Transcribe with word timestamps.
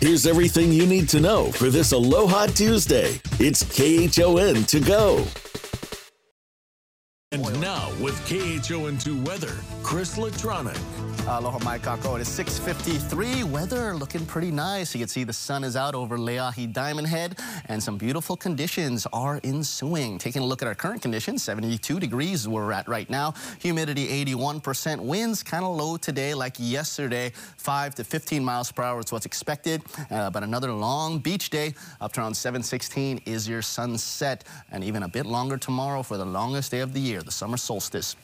Here's 0.00 0.26
everything 0.26 0.72
you 0.72 0.86
need 0.86 1.10
to 1.10 1.20
know 1.20 1.52
for 1.52 1.68
this 1.68 1.92
Aloha 1.92 2.46
Tuesday. 2.46 3.20
It's 3.38 3.62
KHON 3.62 4.64
2Go. 4.64 5.26
And 7.32 7.42
now 7.60 7.92
with 8.00 8.18
KHON2 8.26 9.26
weather, 9.26 9.52
Chris 9.82 10.16
Latronic. 10.16 10.78
Aloha 11.26 11.58
mai 11.64 11.78
kakou. 11.78 12.16
It 12.16 12.22
is 12.22 12.28
6.53. 12.28 13.44
Weather 13.44 13.94
looking 13.94 14.24
pretty 14.26 14.50
nice. 14.50 14.94
You 14.94 15.00
can 15.00 15.08
see 15.08 15.22
the 15.22 15.32
sun 15.32 15.64
is 15.64 15.76
out 15.76 15.94
over 15.94 16.16
Leahi 16.16 16.72
Diamond 16.72 17.06
Head 17.06 17.38
and 17.66 17.82
some 17.82 17.98
beautiful 17.98 18.36
conditions 18.36 19.06
are 19.12 19.40
ensuing. 19.44 20.18
Taking 20.18 20.42
a 20.42 20.44
look 20.44 20.62
at 20.62 20.68
our 20.68 20.74
current 20.74 21.02
conditions, 21.02 21.42
72 21.42 22.00
degrees 22.00 22.48
we're 22.48 22.72
at 22.72 22.88
right 22.88 23.08
now. 23.10 23.34
Humidity 23.60 24.24
81%. 24.24 25.00
Winds 25.00 25.42
kind 25.42 25.64
of 25.64 25.76
low 25.76 25.96
today 25.96 26.34
like 26.34 26.56
yesterday. 26.58 27.32
5 27.58 27.94
to 27.96 28.04
15 28.04 28.44
miles 28.44 28.72
per 28.72 28.82
hour 28.82 29.00
is 29.00 29.12
what's 29.12 29.26
expected. 29.26 29.82
Uh, 30.10 30.30
but 30.30 30.42
another 30.42 30.72
long 30.72 31.18
beach 31.18 31.50
day 31.50 31.74
up 32.00 32.12
to 32.14 32.20
around 32.20 32.34
716 32.34 33.20
is 33.26 33.48
your 33.48 33.62
sunset 33.62 34.44
and 34.72 34.82
even 34.82 35.02
a 35.02 35.08
bit 35.08 35.26
longer 35.26 35.56
tomorrow 35.56 36.02
for 36.02 36.16
the 36.16 36.24
longest 36.24 36.70
day 36.70 36.80
of 36.80 36.92
the 36.92 37.00
year, 37.00 37.22
the 37.22 37.32
summer 37.32 37.56
solstice. 37.56 38.16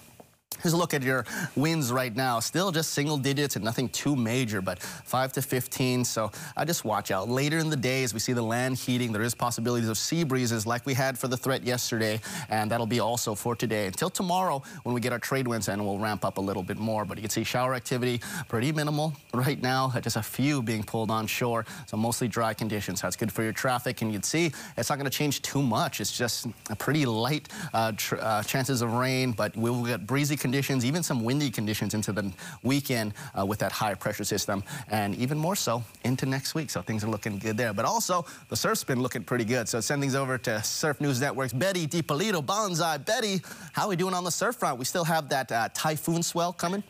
Here's 0.63 0.73
a 0.73 0.77
look 0.77 0.95
at 0.95 1.03
your 1.03 1.25
winds 1.55 1.93
right 1.93 2.15
now. 2.15 2.41
Still 2.41 2.73
just 2.73 2.93
single 2.93 3.19
digits 3.19 3.57
and 3.57 3.65
nothing 3.65 3.89
too 3.89 4.17
major, 4.17 4.61
but 4.61 4.81
5 4.81 5.33
to 5.35 5.43
15. 5.43 6.05
So 6.05 6.31
I 6.57 6.65
just 6.65 6.85
watch 6.85 7.11
out. 7.11 7.29
Later 7.29 7.59
in 7.59 7.71
the 7.71 7.77
day, 7.77 8.03
as 8.03 8.15
we 8.15 8.21
see 8.21 8.33
the 8.33 8.43
land 8.43 8.79
heating, 8.79 9.13
there 9.13 9.23
is 9.23 9.35
possibilities 9.35 9.89
of 9.89 9.99
sea 9.99 10.25
breezes 10.25 10.67
like 10.67 10.87
we 10.87 10.95
had 10.95 11.19
for 11.19 11.29
the 11.29 11.37
threat 11.37 11.63
yesterday, 11.65 12.21
and 12.49 12.71
that'll 12.71 12.87
be 12.87 13.01
also 13.01 13.35
for 13.35 13.55
today. 13.55 13.87
Until 13.87 14.11
tomorrow, 14.11 14.63
when 14.85 14.95
we 14.95 15.01
get 15.01 15.13
our 15.13 15.19
trade 15.19 15.47
winds 15.47 15.69
in, 15.69 15.85
we'll 15.85 15.99
ramp 15.99 16.25
up 16.25 16.39
a 16.39 16.41
little 16.41 16.63
bit 16.63 16.79
more. 16.79 17.05
But 17.05 17.19
you 17.19 17.23
can 17.23 17.31
see 17.31 17.45
shower 17.45 17.75
activity 17.75 18.21
pretty 18.49 18.73
minimal 18.73 19.13
right 19.35 19.61
now. 19.61 19.93
Just 20.01 20.17
a 20.17 20.23
few 20.23 20.63
being 20.63 20.83
pulled 20.83 21.11
on 21.11 21.27
shore, 21.27 21.65
so 21.87 21.97
mostly 21.97 22.29
dry 22.29 22.55
conditions. 22.55 23.01
That's 23.03 23.17
good 23.17 23.33
for 23.33 23.43
your 23.43 23.53
traffic, 23.53 24.03
and 24.03 24.13
you'd 24.13 24.25
see 24.25 24.53
it's 24.77 24.89
not 24.89 24.97
going 24.97 25.11
to 25.11 25.17
change 25.17 25.43
too 25.43 25.63
much. 25.63 26.01
It's 26.01 26.17
just 26.17 26.47
a 26.71 26.77
pretty 26.77 27.07
light 27.07 27.49
uh, 27.75 27.93
uh, 28.19 28.43
chances 28.43 28.83
of 28.83 28.93
rain, 28.93 29.33
but 29.33 29.57
we 29.57 29.71
will 29.71 29.85
get 29.85 30.07
breezy 30.07 30.37
conditions, 30.37 30.46
even 30.55 31.03
some 31.03 31.25
windy 31.25 31.51
conditions 31.51 31.95
into 31.95 32.13
the 32.13 32.33
weekend 32.63 33.15
uh, 33.39 33.45
with 33.45 33.59
that 33.59 33.73
high 33.73 33.95
pressure 33.95 34.25
system, 34.25 34.63
and 34.91 35.15
even 35.15 35.39
more 35.39 35.57
so 35.57 35.83
into 36.05 36.27
next 36.27 36.55
week. 36.55 36.71
So 36.71 36.83
things 36.83 37.05
are 37.05 37.09
looking 37.09 37.39
good 37.39 37.57
there. 37.57 37.73
But 37.73 37.85
also, 37.85 38.25
the 38.49 38.57
surf's 38.57 38.85
been 38.85 39.03
looking 39.03 39.25
pretty 39.25 39.45
good. 39.45 39.69
So 39.69 39.81
send 39.81 40.01
things 40.03 40.15
over 40.15 40.39
to 40.39 40.63
Surf 40.63 41.01
News 41.01 41.21
Network's 41.21 41.53
Betty 41.53 41.87
Depolito 41.87 42.45
Bonsai. 42.45 43.05
Betty, 43.05 43.41
how 43.73 43.85
are 43.85 43.89
we 43.89 43.97
doing 43.97 44.15
on 44.15 44.25
the 44.25 44.31
surf 44.31 44.57
front? 44.57 44.79
We 44.79 44.85
still 44.85 45.05
have 45.05 45.29
that 45.31 45.51
uh, 45.51 45.69
typhoon 45.75 46.23
swell 46.23 46.53
coming? 46.53 46.83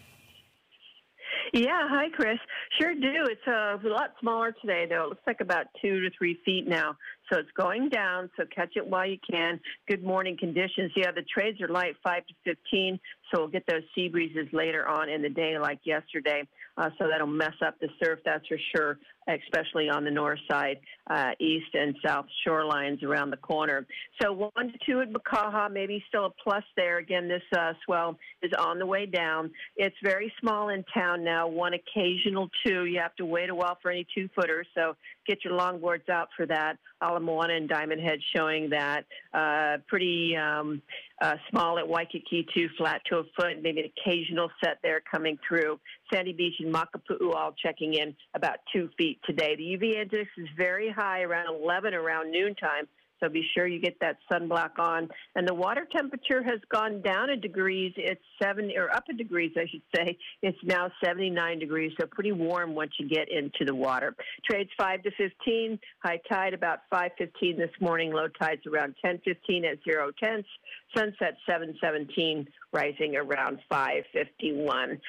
Yeah, 1.52 1.88
hi, 1.88 2.08
Chris. 2.10 2.38
Sure 2.78 2.94
do. 2.94 3.24
It's 3.30 3.46
a 3.46 3.78
lot 3.84 4.12
smaller 4.20 4.52
today, 4.60 4.86
though. 4.88 5.04
It 5.04 5.08
looks 5.10 5.26
like 5.26 5.40
about 5.40 5.66
two 5.80 6.00
to 6.00 6.10
three 6.18 6.38
feet 6.44 6.68
now. 6.68 6.96
So 7.30 7.38
it's 7.38 7.50
going 7.56 7.88
down, 7.88 8.30
so 8.36 8.44
catch 8.54 8.76
it 8.76 8.86
while 8.86 9.06
you 9.06 9.18
can. 9.28 9.58
Good 9.88 10.04
morning 10.04 10.36
conditions. 10.38 10.92
Yeah, 10.94 11.10
the 11.10 11.22
trades 11.22 11.60
are 11.60 11.68
light, 11.68 11.96
5 12.04 12.22
to 12.26 12.34
15, 12.44 13.00
so 13.30 13.40
we'll 13.40 13.48
get 13.48 13.66
those 13.66 13.82
sea 13.94 14.08
breezes 14.08 14.46
later 14.52 14.86
on 14.86 15.08
in 15.08 15.22
the 15.22 15.28
day 15.28 15.58
like 15.58 15.80
yesterday. 15.84 16.42
Uh, 16.78 16.90
so 16.98 17.08
that'll 17.08 17.26
mess 17.26 17.54
up 17.64 17.78
the 17.80 17.88
surf, 18.02 18.20
that's 18.24 18.46
for 18.46 18.58
sure, 18.74 18.98
especially 19.28 19.88
on 19.88 20.04
the 20.04 20.10
north 20.10 20.38
side, 20.48 20.78
uh, 21.08 21.30
east 21.40 21.74
and 21.74 21.96
south 22.04 22.26
shorelines 22.46 23.02
around 23.02 23.30
the 23.30 23.36
corner. 23.38 23.86
So 24.20 24.32
1 24.32 24.52
to 24.56 24.78
2 24.86 25.00
at 25.00 25.10
Makaha, 25.10 25.72
maybe 25.72 26.04
still 26.08 26.26
a 26.26 26.30
plus 26.30 26.64
there. 26.76 26.98
Again, 26.98 27.28
this 27.28 27.42
uh, 27.56 27.72
swell 27.84 28.18
is 28.42 28.52
on 28.58 28.78
the 28.78 28.86
way 28.86 29.06
down. 29.06 29.50
It's 29.76 29.96
very 30.04 30.32
small 30.40 30.68
in 30.68 30.84
town 30.94 31.24
now, 31.24 31.48
one 31.48 31.72
occasional 31.74 32.50
two. 32.64 32.84
You 32.84 33.00
have 33.00 33.16
to 33.16 33.24
wait 33.24 33.50
a 33.50 33.54
while 33.54 33.78
for 33.80 33.90
any 33.90 34.06
two 34.14 34.28
footers, 34.34 34.66
so 34.74 34.96
get 35.26 35.44
your 35.44 35.54
longboards 35.54 36.08
out 36.08 36.28
for 36.36 36.46
that. 36.46 36.78
Ala 37.02 37.20
Moana 37.20 37.54
and 37.54 37.68
Diamond 37.68 38.00
Head 38.00 38.18
showing 38.34 38.70
that. 38.70 39.04
Uh, 39.34 39.78
pretty 39.86 40.36
um, 40.36 40.80
uh, 41.20 41.34
small 41.50 41.78
at 41.78 41.86
Waikiki, 41.86 42.46
too, 42.54 42.68
flat 42.76 43.02
to 43.10 43.18
a 43.18 43.24
foot, 43.36 43.62
maybe 43.62 43.80
an 43.80 43.90
occasional 43.96 44.50
set 44.62 44.78
there 44.82 45.02
coming 45.10 45.38
through. 45.46 45.78
Sandy 46.12 46.32
Beach 46.32 46.54
and 46.60 46.74
Makapu'u 46.74 47.34
all 47.34 47.54
checking 47.62 47.94
in 47.94 48.14
about 48.34 48.58
two 48.72 48.88
feet 48.96 49.18
today. 49.26 49.56
The 49.56 49.62
UV 49.62 50.00
index 50.02 50.30
is 50.36 50.48
very 50.56 50.90
high, 50.90 51.22
around 51.22 51.54
11 51.54 51.94
around 51.94 52.30
noontime. 52.30 52.86
So 53.22 53.28
be 53.28 53.44
sure 53.54 53.66
you 53.66 53.80
get 53.80 53.98
that 54.00 54.18
sunblock 54.30 54.78
on. 54.78 55.08
And 55.34 55.46
the 55.46 55.54
water 55.54 55.86
temperature 55.90 56.42
has 56.42 56.60
gone 56.70 57.02
down 57.02 57.30
a 57.30 57.36
degrees. 57.36 57.92
It's 57.96 58.20
seven 58.42 58.70
or 58.76 58.94
up 58.94 59.04
a 59.08 59.14
degrees, 59.14 59.52
I 59.56 59.66
should 59.70 59.82
say. 59.94 60.18
It's 60.42 60.58
now 60.62 60.90
79 61.04 61.58
degrees, 61.58 61.92
so 61.98 62.06
pretty 62.06 62.32
warm 62.32 62.74
once 62.74 62.92
you 62.98 63.08
get 63.08 63.28
into 63.30 63.64
the 63.64 63.74
water. 63.74 64.14
Trades 64.48 64.70
5 64.78 65.02
to 65.02 65.10
15. 65.16 65.78
High 66.04 66.20
tide 66.30 66.54
about 66.54 66.80
5:15 66.92 67.56
this 67.56 67.70
morning. 67.80 68.12
Low 68.12 68.28
tides 68.28 68.66
around 68.66 68.94
10:15 69.04 69.64
at 69.64 69.82
zero 69.84 70.12
tenths. 70.22 70.48
Sunset 70.96 71.36
7:17, 71.48 72.46
rising 72.72 73.16
around 73.16 73.60
5:51. 73.70 75.00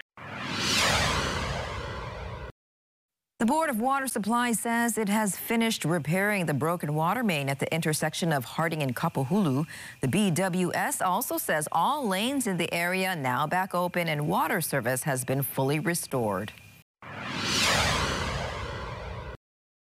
The 3.39 3.45
Board 3.45 3.69
of 3.69 3.79
Water 3.79 4.07
Supply 4.07 4.51
says 4.51 4.97
it 4.97 5.09
has 5.09 5.37
finished 5.37 5.85
repairing 5.85 6.47
the 6.47 6.55
broken 6.55 6.95
water 6.95 7.21
main 7.21 7.49
at 7.49 7.59
the 7.59 7.71
intersection 7.71 8.33
of 8.33 8.43
Harding 8.43 8.81
and 8.81 8.95
Kapahulu. 8.95 9.63
The 10.01 10.07
BWS 10.07 11.05
also 11.05 11.37
says 11.37 11.67
all 11.71 12.07
lanes 12.07 12.47
in 12.47 12.57
the 12.57 12.73
area 12.73 13.15
now 13.15 13.45
back 13.45 13.75
open 13.75 14.07
and 14.07 14.27
water 14.27 14.59
service 14.59 15.03
has 15.03 15.23
been 15.23 15.43
fully 15.43 15.77
restored. 15.77 16.51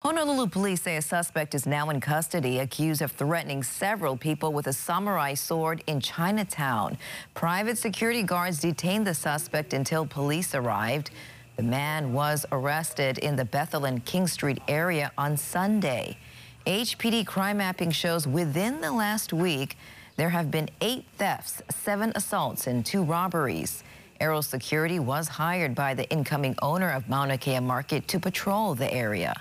Honolulu 0.03 0.49
police 0.49 0.83
say 0.83 0.97
a 0.97 1.03
suspect 1.03 1.55
is 1.55 1.67
now 1.67 1.89
in 1.91 2.01
custody, 2.01 2.59
accused 2.59 3.01
of 3.01 3.13
threatening 3.13 3.63
several 3.63 4.17
people 4.17 4.53
with 4.53 4.67
a 4.67 4.73
samurai 4.73 5.35
sword 5.35 5.85
in 5.87 6.01
Chinatown. 6.01 6.99
Private 7.35 7.79
security 7.79 8.25
guards 8.25 8.59
detained 8.59 9.07
the 9.07 9.15
suspect 9.15 9.73
until 9.73 10.05
police 10.05 10.53
arrived. 10.53 11.13
The 11.57 11.63
man 11.63 12.13
was 12.13 12.45
arrested 12.53 13.17
in 13.17 13.37
the 13.37 13.47
Bethel 13.47 13.87
and 13.87 14.05
King 14.05 14.27
Street 14.27 14.61
area 14.69 15.11
on 15.17 15.39
Sunday. 15.39 16.19
HPD 16.67 17.27
crime 17.27 17.57
mapping 17.57 17.91
shows 17.91 18.27
within 18.27 18.83
the 18.83 18.93
last 18.93 19.33
week, 19.33 19.79
there 20.17 20.29
have 20.31 20.51
been 20.51 20.69
eight 20.83 21.07
thefts, 21.17 21.63
seven 21.71 22.13
assaults, 22.15 22.67
and 22.67 22.85
two 22.85 23.03
robberies. 23.03 23.83
Aero 24.21 24.43
Security 24.43 24.99
was 24.99 25.29
hired 25.29 25.75
by 25.75 25.95
the 25.95 26.09
incoming 26.11 26.57
owner 26.61 26.91
of 26.91 27.09
Mauna 27.09 27.39
Kea 27.39 27.61
Market 27.61 28.07
to 28.09 28.21
patrol 28.21 28.75
the 28.75 28.93
area. 28.93 29.35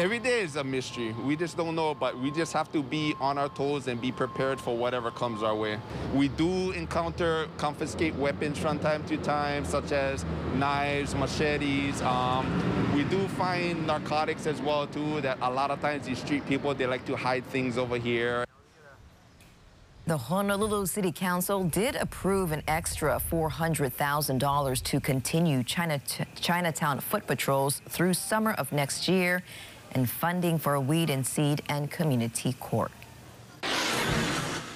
Every 0.00 0.18
day 0.18 0.40
is 0.40 0.56
a 0.56 0.64
mystery. 0.64 1.12
We 1.26 1.36
just 1.36 1.58
don't 1.58 1.76
know, 1.76 1.94
but 1.94 2.18
we 2.18 2.30
just 2.30 2.54
have 2.54 2.72
to 2.72 2.82
be 2.82 3.14
on 3.20 3.36
our 3.36 3.50
toes 3.50 3.86
and 3.86 4.00
be 4.00 4.10
prepared 4.10 4.58
for 4.58 4.74
whatever 4.74 5.10
comes 5.10 5.42
our 5.42 5.54
way. 5.54 5.78
We 6.14 6.28
do 6.28 6.70
encounter 6.70 7.48
confiscate 7.58 8.14
weapons 8.14 8.56
from 8.56 8.78
time 8.78 9.04
to 9.08 9.18
time, 9.18 9.66
such 9.66 9.92
as 9.92 10.24
knives, 10.54 11.14
machetes. 11.14 12.00
Um, 12.00 12.46
we 12.96 13.04
do 13.04 13.28
find 13.28 13.86
narcotics 13.86 14.46
as 14.46 14.58
well 14.62 14.86
too. 14.86 15.20
That 15.20 15.36
a 15.42 15.50
lot 15.50 15.70
of 15.70 15.82
times 15.82 16.06
these 16.06 16.20
street 16.20 16.46
people 16.46 16.72
they 16.72 16.86
like 16.86 17.04
to 17.04 17.14
hide 17.14 17.44
things 17.48 17.76
over 17.76 17.98
here. 17.98 18.46
The 20.06 20.16
Honolulu 20.16 20.86
City 20.86 21.12
Council 21.12 21.64
did 21.64 21.94
approve 21.94 22.52
an 22.52 22.62
extra 22.66 23.20
$400,000 23.30 24.82
to 24.82 24.98
continue 24.98 25.62
China 25.62 26.00
Chinatown 26.36 27.00
foot 27.00 27.26
patrols 27.26 27.82
through 27.86 28.14
summer 28.14 28.52
of 28.52 28.72
next 28.72 29.06
year 29.06 29.42
and 29.92 30.08
funding 30.08 30.58
for 30.58 30.74
a 30.74 30.80
weed 30.80 31.10
and 31.10 31.26
seed 31.26 31.62
and 31.68 31.90
community 31.90 32.54
court. 32.60 32.90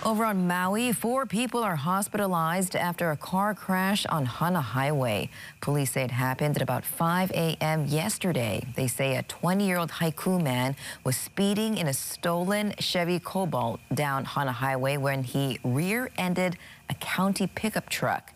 Over 0.04 0.26
on 0.26 0.46
Maui, 0.46 0.92
four 0.92 1.24
people 1.24 1.64
are 1.64 1.76
hospitalized 1.76 2.76
after 2.76 3.10
a 3.10 3.16
car 3.16 3.54
crash 3.54 4.04
on 4.04 4.26
Hana 4.26 4.60
Highway. 4.60 5.30
Police 5.62 5.92
say 5.92 6.02
it 6.02 6.10
happened 6.10 6.56
at 6.56 6.62
about 6.62 6.84
5 6.84 7.30
a.m. 7.30 7.86
yesterday. 7.86 8.66
They 8.76 8.86
say 8.86 9.16
a 9.16 9.22
20-year-old 9.22 9.92
Haiku 9.92 10.42
man 10.42 10.76
was 11.04 11.16
speeding 11.16 11.78
in 11.78 11.86
a 11.88 11.94
stolen 11.94 12.74
Chevy 12.78 13.18
Cobalt 13.18 13.80
down 13.94 14.26
Hana 14.26 14.52
Highway 14.52 14.98
when 14.98 15.22
he 15.24 15.58
rear-ended 15.64 16.58
a 16.90 16.94
county 16.96 17.46
pickup 17.46 17.88
truck. 17.88 18.34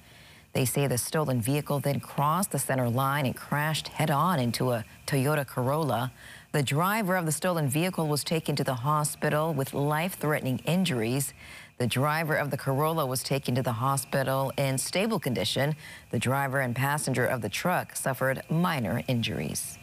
They 0.55 0.65
say 0.65 0.87
the 0.87 0.97
stolen 0.97 1.43
vehicle 1.43 1.81
then 1.81 2.01
crossed 2.01 2.51
the 2.51 2.59
center 2.59 2.89
line 2.89 3.27
and 3.27 3.37
crashed 3.37 3.89
head-on 3.89 4.41
into 4.41 4.73
a 4.73 4.87
Toyota 5.07 5.47
Corolla. 5.47 6.13
The 6.51 6.63
driver 6.63 7.15
of 7.17 7.27
the 7.27 7.33
stolen 7.33 7.69
vehicle 7.69 8.09
was 8.09 8.25
taken 8.25 8.57
to 8.57 8.65
the 8.65 8.73
hospital 8.73 9.53
with 9.53 9.75
life-threatening 9.75 10.61
injuries. 10.65 11.35
The 11.77 11.87
driver 11.87 12.37
of 12.37 12.51
the 12.51 12.57
Corolla 12.57 13.05
was 13.05 13.23
taken 13.23 13.55
to 13.57 13.63
the 13.63 13.73
hospital 13.73 14.51
in 14.57 14.79
stable 14.79 15.21
condition. 15.21 15.77
The 16.11 16.19
driver 16.19 16.61
and 16.61 16.75
passenger 16.75 17.27
of 17.27 17.43
the 17.43 17.51
truck 17.51 17.95
suffered 17.95 18.43
minor 18.49 19.03
injuries. 19.09 19.79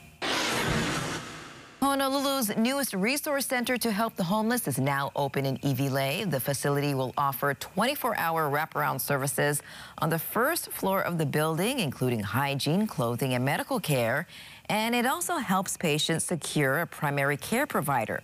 Honolulu's 1.86 2.50
newest 2.58 2.96
resource 2.96 3.46
center 3.46 3.78
to 3.78 3.92
help 3.92 4.16
the 4.16 4.24
homeless 4.24 4.68
is 4.68 4.80
now 4.80 5.12
open 5.16 5.46
in 5.46 5.60
Iwilei. 5.60 6.28
The 6.28 6.40
facility 6.40 6.96
will 6.96 7.14
offer 7.16 7.54
24-hour 7.54 8.50
wraparound 8.50 9.00
services 9.00 9.62
on 10.00 10.10
the 10.10 10.18
first 10.18 10.72
floor 10.72 11.04
of 11.04 11.20
the 11.20 11.28
building, 11.28 11.78
including 11.78 12.22
hygiene, 12.22 12.88
clothing, 12.88 13.36
and 13.36 13.46
medical 13.46 13.80
care. 13.80 14.26
And 14.68 14.96
it 14.96 15.06
also 15.06 15.38
helps 15.38 15.78
patients 15.78 16.26
secure 16.26 16.80
a 16.80 16.88
primary 16.88 17.38
care 17.38 17.68
provider. 17.68 18.20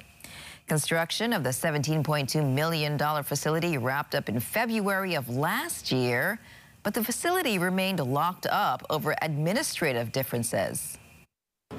Construction 0.67 1.31
of 1.31 1.43
the 1.43 1.51
$17.2 1.51 2.43
million 2.43 2.97
facility 3.23 3.77
wrapped 3.77 4.15
up 4.15 4.27
in 4.27 4.39
February 4.39 5.13
of 5.13 5.29
last 5.29 5.91
year, 5.91 6.39
but 6.81 6.95
the 6.95 7.03
facility 7.03 7.59
remained 7.59 7.99
locked 7.99 8.47
up 8.47 8.83
over 8.89 9.13
administrative 9.21 10.11
differences. 10.11 10.97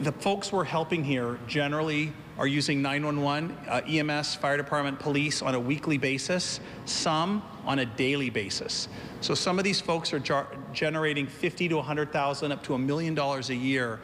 The 0.00 0.12
folks 0.12 0.50
we're 0.50 0.64
helping 0.64 1.04
here 1.04 1.38
generally 1.46 2.12
are 2.38 2.46
using 2.46 2.80
911, 2.80 3.56
uh, 3.68 3.82
EMS, 3.86 4.34
fire 4.34 4.56
department, 4.56 4.98
police 4.98 5.42
on 5.42 5.54
a 5.54 5.60
weekly 5.60 5.98
basis, 5.98 6.60
some 6.86 7.42
on 7.64 7.80
a 7.80 7.84
daily 7.86 8.30
basis. 8.30 8.88
So 9.20 9.34
some 9.34 9.58
of 9.58 9.64
these 9.64 9.80
folks 9.80 10.12
are 10.12 10.46
generating 10.72 11.26
50 11.26 11.68
to 11.68 11.76
100,000 11.76 12.52
up 12.52 12.62
to 12.64 12.74
a 12.74 12.78
million 12.78 13.14
dollars 13.14 13.50
a 13.50 13.54
year. 13.54 14.00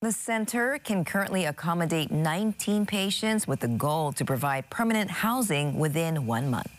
The 0.00 0.12
center 0.12 0.78
can 0.78 1.04
currently 1.04 1.44
accommodate 1.44 2.10
19 2.10 2.86
patients 2.86 3.46
with 3.46 3.60
the 3.60 3.68
goal 3.68 4.12
to 4.12 4.24
provide 4.24 4.70
permanent 4.70 5.10
housing 5.10 5.78
within 5.78 6.26
one 6.26 6.50
month. 6.50 6.77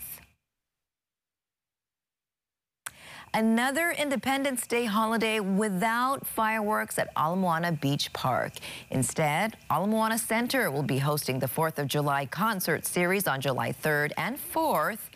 Another 3.33 3.91
Independence 3.91 4.65
Day 4.65 4.85
holiday 4.85 5.39
without 5.39 6.25
fireworks 6.25 6.97
at 6.97 7.09
Ala 7.15 7.35
Moana 7.35 7.71
Beach 7.71 8.11
Park. 8.11 8.53
Instead, 8.89 9.55
Ala 9.71 9.85
Moana 9.85 10.17
Center 10.17 10.71
will 10.71 10.81
be 10.81 10.97
hosting 10.97 11.37
the 11.37 11.45
4th 11.45 11.77
of 11.77 11.87
July 11.87 12.25
concert 12.25 12.87
series 12.87 13.27
on 13.27 13.39
July 13.39 13.71
3rd 13.71 14.13
and 14.17 14.39
4th, 14.39 15.11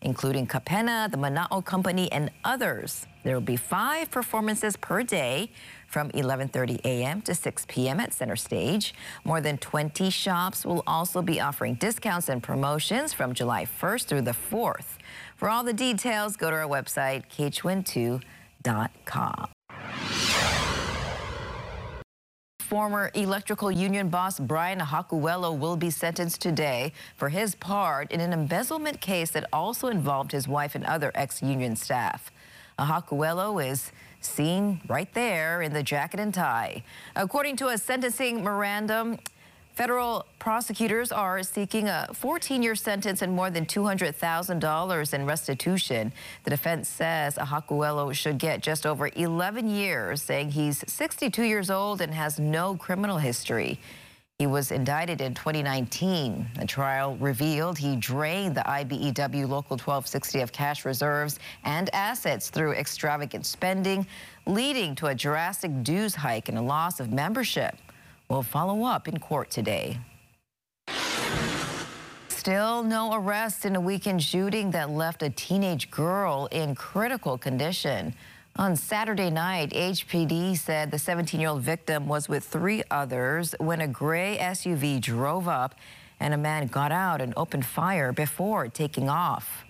including 0.00 0.46
Kapena, 0.46 1.10
the 1.10 1.18
Mana'o 1.18 1.62
Company, 1.62 2.10
and 2.10 2.30
others. 2.42 3.06
There 3.22 3.34
will 3.34 3.42
be 3.42 3.58
five 3.58 4.10
performances 4.10 4.74
per 4.78 5.02
day 5.02 5.50
from 5.88 6.10
11.30 6.10 6.80
a.m. 6.84 7.20
to 7.22 7.34
6 7.34 7.66
p.m. 7.68 7.98
at 7.98 8.12
Center 8.12 8.36
Stage. 8.36 8.94
More 9.24 9.40
than 9.40 9.58
20 9.58 10.10
shops 10.10 10.64
will 10.64 10.84
also 10.86 11.22
be 11.22 11.40
offering 11.40 11.74
discounts 11.74 12.28
and 12.28 12.42
promotions 12.42 13.12
from 13.12 13.34
July 13.34 13.64
1st 13.64 14.04
through 14.04 14.22
the 14.22 14.36
4th. 14.50 14.98
For 15.36 15.48
all 15.48 15.64
the 15.64 15.72
details, 15.72 16.36
go 16.36 16.50
to 16.50 16.56
our 16.56 16.68
website, 16.68 17.24
khon2.com. 17.30 19.48
Former 22.60 23.10
electrical 23.14 23.70
union 23.70 24.10
boss 24.10 24.38
Brian 24.38 24.80
Ahakuelo 24.80 25.58
will 25.58 25.76
be 25.76 25.88
sentenced 25.88 26.42
today 26.42 26.92
for 27.16 27.30
his 27.30 27.54
part 27.54 28.12
in 28.12 28.20
an 28.20 28.34
embezzlement 28.34 29.00
case 29.00 29.30
that 29.30 29.46
also 29.54 29.88
involved 29.88 30.32
his 30.32 30.46
wife 30.46 30.74
and 30.74 30.84
other 30.84 31.10
ex-union 31.14 31.76
staff. 31.76 32.30
Ahakuelo 32.78 33.66
is 33.66 33.90
seen 34.20 34.80
right 34.88 35.12
there 35.14 35.62
in 35.62 35.72
the 35.72 35.82
jacket 35.82 36.20
and 36.20 36.32
tie. 36.32 36.82
According 37.16 37.56
to 37.56 37.68
a 37.68 37.78
sentencing 37.78 38.36
memorandum, 38.36 39.18
Federal 39.78 40.26
prosecutors 40.40 41.12
are 41.12 41.40
seeking 41.44 41.86
a 41.86 42.08
14-year 42.10 42.74
sentence 42.74 43.22
and 43.22 43.32
more 43.32 43.48
than 43.48 43.64
$200,000 43.64 45.14
in 45.14 45.24
restitution. 45.24 46.12
The 46.42 46.50
defense 46.50 46.88
says 46.88 47.36
Ahakuelo 47.36 48.12
should 48.12 48.38
get 48.38 48.60
just 48.60 48.84
over 48.84 49.08
11 49.14 49.70
years, 49.70 50.20
saying 50.20 50.50
he's 50.50 50.82
62 50.92 51.44
years 51.44 51.70
old 51.70 52.00
and 52.00 52.12
has 52.12 52.40
no 52.40 52.74
criminal 52.74 53.18
history. 53.18 53.78
He 54.38 54.46
was 54.46 54.70
indicted 54.70 55.20
in 55.20 55.34
2019. 55.34 56.46
The 56.60 56.64
trial 56.64 57.16
revealed 57.16 57.76
he 57.76 57.96
drained 57.96 58.54
the 58.54 58.60
IBEW 58.60 59.48
Local 59.48 59.76
1260 59.76 60.42
of 60.42 60.52
cash 60.52 60.84
reserves 60.84 61.40
and 61.64 61.92
assets 61.92 62.48
through 62.48 62.74
extravagant 62.74 63.44
spending, 63.46 64.06
leading 64.46 64.94
to 64.94 65.06
a 65.08 65.14
drastic 65.16 65.82
dues 65.82 66.14
hike 66.14 66.48
and 66.48 66.56
a 66.56 66.62
loss 66.62 67.00
of 67.00 67.10
membership 67.10 67.74
will 68.28 68.44
follow 68.44 68.84
up 68.84 69.08
in 69.08 69.18
court 69.18 69.50
today. 69.50 69.98
Still 72.28 72.84
no 72.84 73.14
arrests 73.14 73.64
in 73.64 73.74
a 73.74 73.80
weekend 73.80 74.22
shooting 74.22 74.70
that 74.70 74.88
left 74.88 75.24
a 75.24 75.30
teenage 75.30 75.90
girl 75.90 76.46
in 76.52 76.76
critical 76.76 77.36
condition. 77.36 78.14
On 78.58 78.74
Saturday 78.74 79.30
night, 79.30 79.70
HPD 79.70 80.58
said 80.58 80.90
the 80.90 80.96
17-year-old 80.96 81.62
victim 81.62 82.08
was 82.08 82.28
with 82.28 82.42
three 82.42 82.82
others 82.90 83.54
when 83.60 83.80
a 83.80 83.86
gray 83.86 84.36
SUV 84.36 85.00
drove 85.00 85.46
up 85.46 85.76
and 86.18 86.34
a 86.34 86.36
man 86.36 86.66
got 86.66 86.90
out 86.90 87.20
and 87.20 87.32
opened 87.36 87.64
fire 87.64 88.12
before 88.12 88.66
taking 88.66 89.08
off. 89.08 89.64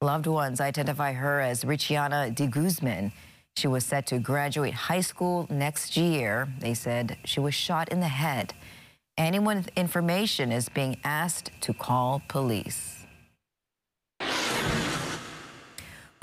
Loved 0.00 0.26
ones 0.26 0.60
identify 0.60 1.12
her 1.12 1.40
as 1.40 1.62
Richiana 1.62 2.34
de 2.34 2.48
Guzman. 2.48 3.12
She 3.54 3.68
was 3.68 3.86
set 3.86 4.08
to 4.08 4.18
graduate 4.18 4.74
high 4.74 5.02
school 5.02 5.46
next 5.48 5.96
year. 5.96 6.48
They 6.58 6.74
said 6.74 7.16
she 7.24 7.38
was 7.38 7.54
shot 7.54 7.90
in 7.90 8.00
the 8.00 8.08
head. 8.08 8.52
Anyone 9.16 9.58
with 9.58 9.70
information 9.76 10.50
is 10.50 10.68
being 10.68 10.96
asked 11.04 11.52
to 11.60 11.72
call 11.72 12.20
police. 12.26 13.03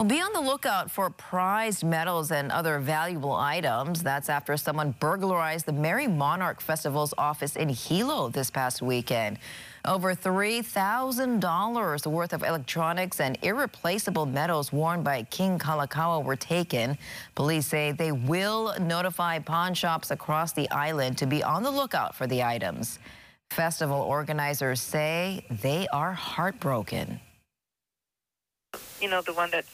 Well, 0.02 0.08
be 0.08 0.20
on 0.20 0.34
the 0.34 0.42
lookout 0.42 0.90
for 0.90 1.12
prized 1.12 1.84
medals 1.84 2.32
and 2.32 2.52
other 2.52 2.80
valuable 2.80 3.34
items. 3.34 4.02
That's 4.02 4.30
after 4.30 4.58
someone 4.58 4.96
burglarized 5.00 5.68
the 5.68 5.74
Merrie 5.74 6.08
Monarch 6.08 6.60
Festival's 6.60 7.14
office 7.20 7.56
in 7.56 7.70
Hilo 7.70 8.30
this 8.30 8.50
past 8.50 8.82
weekend. 8.82 9.38
Over 9.86 10.16
$3,000 10.16 12.08
worth 12.08 12.34
of 12.34 12.42
electronics 12.42 13.20
and 13.20 13.38
irreplaceable 13.44 14.26
medals 14.26 14.74
worn 14.74 15.04
by 15.04 15.22
King 15.22 15.60
Kalakaua 15.60 16.26
were 16.26 16.36
taken. 16.36 16.98
Police 17.36 17.68
say 17.68 17.92
they 17.92 18.12
will 18.12 18.74
notify 18.80 19.38
pawn 19.38 19.76
shops 19.76 20.10
across 20.10 20.52
the 20.52 20.68
island 20.72 21.20
to 21.20 21.28
be 21.28 21.44
on 21.44 21.62
the 21.62 21.70
lookout 21.70 22.16
for 22.16 22.26
the 22.26 22.42
items. 22.42 22.98
Festival 23.52 24.02
organizers 24.02 24.82
say 24.82 25.46
they 25.62 25.88
are 25.90 26.14
heartbroken. 26.14 27.20
You 29.02 29.10
know, 29.10 29.22
the 29.22 29.34
one 29.34 29.52
that 29.52 29.66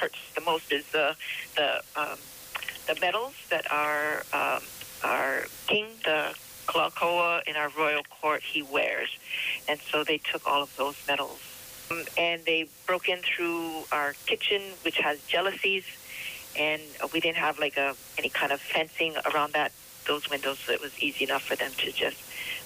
hurts 0.00 0.18
the 0.34 0.40
most 0.40 0.72
is 0.72 0.86
the 0.88 1.14
the 1.56 1.82
um, 1.96 2.18
the 2.86 2.98
medals 3.00 3.34
that 3.50 3.70
are 3.70 4.24
um, 4.32 4.62
are 5.04 5.44
King 5.66 5.86
the 6.04 6.34
Kalakaua 6.66 7.42
in 7.46 7.56
our 7.56 7.68
royal 7.76 8.02
court 8.04 8.42
he 8.42 8.62
wears. 8.62 9.10
And 9.68 9.80
so 9.90 10.04
they 10.04 10.18
took 10.18 10.46
all 10.46 10.62
of 10.62 10.76
those 10.76 10.96
medals. 11.06 11.40
Um, 11.90 12.04
and 12.16 12.44
they 12.44 12.68
broke 12.86 13.08
in 13.08 13.18
through 13.18 13.84
our 13.90 14.14
kitchen, 14.26 14.62
which 14.84 14.98
has 14.98 15.18
jalousies, 15.20 15.84
and 16.56 16.80
we 17.12 17.20
didn't 17.20 17.38
have 17.38 17.58
like 17.58 17.76
a 17.76 17.94
any 18.18 18.28
kind 18.28 18.52
of 18.52 18.60
fencing 18.60 19.14
around 19.32 19.52
that 19.52 19.72
those 20.06 20.30
windows, 20.30 20.58
so 20.58 20.72
it 20.72 20.80
was 20.80 20.98
easy 21.02 21.24
enough 21.24 21.42
for 21.42 21.56
them 21.56 21.70
to 21.76 21.92
just 21.92 22.16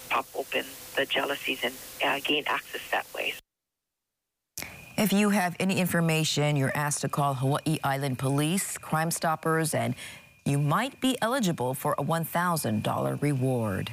pop 0.08 0.26
open 0.34 0.64
the 0.96 1.02
jalousies 1.06 1.64
and 1.64 1.74
uh, 2.04 2.20
gain 2.24 2.44
access 2.46 2.82
that 2.90 3.06
way. 3.14 3.34
If 5.04 5.12
you 5.12 5.28
have 5.28 5.54
any 5.60 5.80
information, 5.80 6.56
you're 6.56 6.74
asked 6.74 7.02
to 7.02 7.10
call 7.10 7.34
Hawaii 7.34 7.76
Island 7.84 8.18
Police, 8.18 8.78
Crime 8.78 9.10
Stoppers, 9.10 9.74
and 9.74 9.94
you 10.46 10.56
might 10.56 10.98
be 10.98 11.18
eligible 11.20 11.74
for 11.74 11.94
a 11.98 12.02
$1,000 12.02 13.20
reward. 13.20 13.92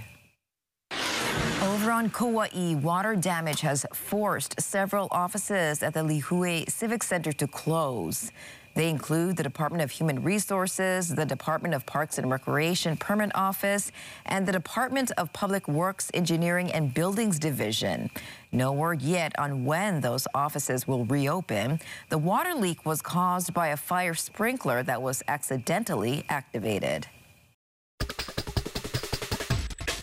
Over 1.61 1.91
on 1.91 2.11
Kauai, 2.11 2.75
water 2.75 3.17
damage 3.17 3.59
has 3.59 3.85
forced 3.93 4.61
several 4.61 5.09
offices 5.11 5.83
at 5.83 5.93
the 5.93 5.99
Lihue 5.99 6.71
Civic 6.71 7.03
Center 7.03 7.33
to 7.33 7.45
close. 7.45 8.31
They 8.73 8.89
include 8.89 9.35
the 9.35 9.43
Department 9.43 9.83
of 9.83 9.91
Human 9.91 10.23
Resources, 10.23 11.09
the 11.09 11.25
Department 11.25 11.73
of 11.73 11.85
Parks 11.85 12.17
and 12.17 12.31
Recreation 12.31 12.95
Permit 12.95 13.31
Office, 13.35 13.91
and 14.25 14.47
the 14.47 14.51
Department 14.51 15.11
of 15.17 15.33
Public 15.33 15.67
Works 15.67 16.09
Engineering 16.13 16.71
and 16.71 16.93
Buildings 16.93 17.37
Division. 17.37 18.09
No 18.51 18.71
word 18.71 19.01
yet 19.01 19.37
on 19.37 19.65
when 19.65 20.01
those 20.01 20.25
offices 20.33 20.87
will 20.87 21.05
reopen. 21.05 21.79
The 22.09 22.17
water 22.17 22.53
leak 22.53 22.85
was 22.85 23.01
caused 23.01 23.53
by 23.53 23.67
a 23.67 23.77
fire 23.77 24.13
sprinkler 24.13 24.83
that 24.83 25.01
was 25.01 25.21
accidentally 25.27 26.23
activated. 26.29 27.07